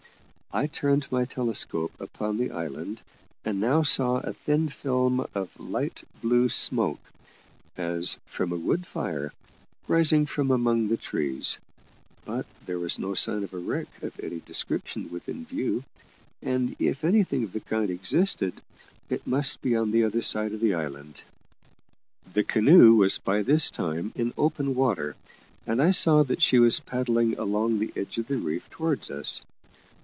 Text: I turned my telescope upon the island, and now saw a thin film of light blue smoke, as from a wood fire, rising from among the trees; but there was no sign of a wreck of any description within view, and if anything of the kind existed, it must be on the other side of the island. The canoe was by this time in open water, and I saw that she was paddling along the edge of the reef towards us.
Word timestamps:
I 0.53 0.67
turned 0.67 1.09
my 1.09 1.23
telescope 1.23 1.93
upon 1.97 2.35
the 2.35 2.51
island, 2.51 2.99
and 3.45 3.61
now 3.61 3.83
saw 3.83 4.17
a 4.17 4.33
thin 4.33 4.67
film 4.67 5.25
of 5.33 5.57
light 5.57 6.03
blue 6.21 6.49
smoke, 6.49 6.99
as 7.77 8.17
from 8.25 8.51
a 8.51 8.57
wood 8.57 8.85
fire, 8.85 9.31
rising 9.87 10.25
from 10.25 10.51
among 10.51 10.89
the 10.89 10.97
trees; 10.97 11.57
but 12.25 12.45
there 12.65 12.79
was 12.79 12.99
no 12.99 13.13
sign 13.13 13.45
of 13.45 13.53
a 13.53 13.57
wreck 13.59 14.03
of 14.03 14.19
any 14.19 14.41
description 14.41 15.09
within 15.09 15.45
view, 15.45 15.85
and 16.41 16.75
if 16.81 17.05
anything 17.05 17.45
of 17.45 17.53
the 17.53 17.61
kind 17.61 17.89
existed, 17.89 18.51
it 19.09 19.25
must 19.25 19.61
be 19.61 19.73
on 19.73 19.91
the 19.91 20.03
other 20.03 20.21
side 20.21 20.51
of 20.51 20.59
the 20.59 20.73
island. 20.73 21.21
The 22.33 22.43
canoe 22.43 22.97
was 22.97 23.19
by 23.19 23.41
this 23.41 23.71
time 23.71 24.11
in 24.17 24.33
open 24.37 24.75
water, 24.75 25.15
and 25.65 25.81
I 25.81 25.91
saw 25.91 26.23
that 26.23 26.41
she 26.41 26.59
was 26.59 26.81
paddling 26.81 27.39
along 27.39 27.79
the 27.79 27.93
edge 27.95 28.17
of 28.17 28.27
the 28.27 28.35
reef 28.35 28.69
towards 28.69 29.09
us. 29.09 29.41